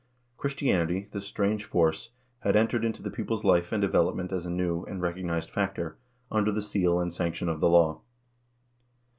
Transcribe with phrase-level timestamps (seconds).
[0.35, 2.09] Christianity, this strange force,
[2.39, 5.99] had entered into the people's life and development as a new and recognized factor,
[6.31, 8.01] under the seal and sanction of the law.